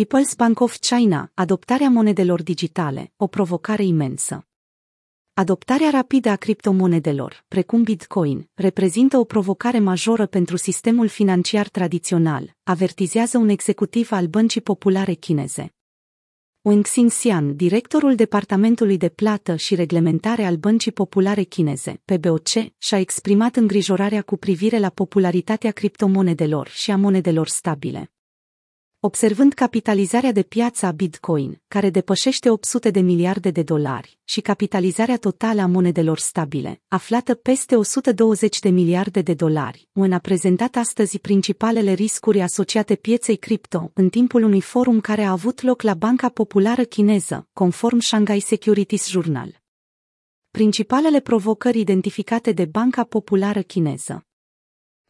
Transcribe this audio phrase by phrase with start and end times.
[0.00, 4.46] People's Bank of China, adoptarea monedelor digitale, o provocare imensă.
[5.34, 13.38] Adoptarea rapidă a criptomonedelor, precum Bitcoin, reprezintă o provocare majoră pentru sistemul financiar tradițional, avertizează
[13.38, 15.74] un executiv al Băncii Populare Chineze.
[16.60, 22.48] Wang Xinxian, directorul Departamentului de Plată și Reglementare al Băncii Populare Chineze, PBOC,
[22.78, 28.08] și-a exprimat îngrijorarea cu privire la popularitatea criptomonedelor și a monedelor stabile
[29.04, 35.16] observând capitalizarea de piață a Bitcoin, care depășește 800 de miliarde de dolari, și capitalizarea
[35.16, 41.18] totală a monedelor stabile, aflată peste 120 de miliarde de dolari, UN a prezentat astăzi
[41.18, 46.28] principalele riscuri asociate pieței cripto în timpul unui forum care a avut loc la Banca
[46.28, 49.62] Populară Chineză, conform Shanghai Securities Journal.
[50.50, 54.26] Principalele provocări identificate de Banca Populară Chineză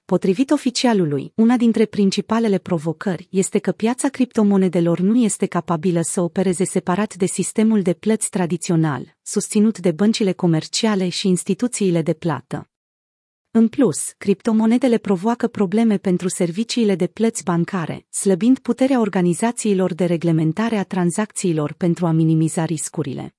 [0.04, 6.64] Potrivit oficialului, una dintre principalele provocări este că piața criptomonedelor nu este capabilă să opereze
[6.64, 12.69] separat de sistemul de plăți tradițional, susținut de băncile comerciale și instituțiile de plată.
[13.50, 20.77] În plus, criptomonedele provoacă probleme pentru serviciile de plăți bancare, slăbind puterea organizațiilor de reglementare
[20.77, 23.34] a tranzacțiilor pentru a minimiza riscurile.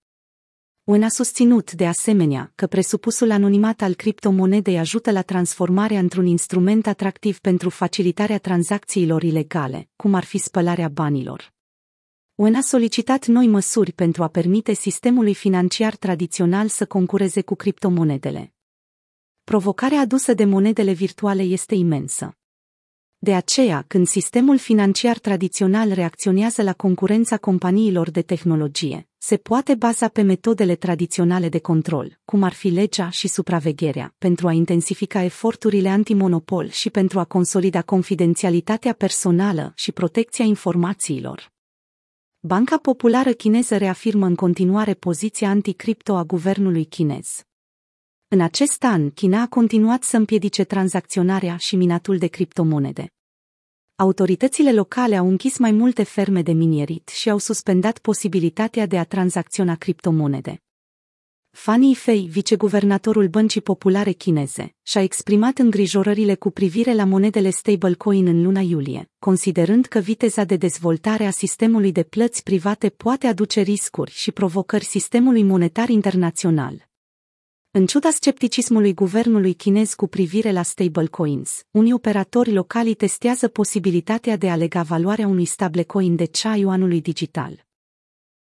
[0.86, 6.88] UN a susținut, de asemenea, că presupusul anonimat al criptomonedei ajută la transformarea într-un instrument
[6.88, 11.54] atractiv pentru facilitarea tranzacțiilor ilegale, cum ar fi spălarea banilor.
[12.36, 18.54] UN a solicitat noi măsuri pentru a permite sistemului financiar tradițional să concureze cu criptomonedele.
[19.44, 22.38] Provocarea adusă de monedele virtuale este imensă.
[23.18, 30.08] De aceea, când sistemul financiar tradițional reacționează la concurența companiilor de tehnologie, se poate baza
[30.08, 35.90] pe metodele tradiționale de control, cum ar fi legea și supravegherea, pentru a intensifica eforturile
[35.90, 41.52] antimonopol și pentru a consolida confidențialitatea personală și protecția informațiilor.
[42.40, 47.44] Banca Populară Chineză reafirmă în continuare poziția anticripto a guvernului chinez.
[48.28, 53.15] În acest an, China a continuat să împiedice tranzacționarea și minatul de criptomonede.
[53.98, 59.04] Autoritățile locale au închis mai multe ferme de minierit și au suspendat posibilitatea de a
[59.04, 60.62] tranzacționa criptomonede.
[61.52, 68.44] Fanny Fei, viceguvernatorul Băncii Populare Chineze, și-a exprimat îngrijorările cu privire la monedele stablecoin în
[68.44, 74.12] luna iulie, considerând că viteza de dezvoltare a sistemului de plăți private poate aduce riscuri
[74.12, 76.88] și provocări sistemului monetar internațional.
[77.78, 84.50] În ciuda scepticismului guvernului chinez cu privire la stablecoins, unii operatori locali testează posibilitatea de
[84.50, 87.65] a lega valoarea unui stablecoin de cea yuanului digital.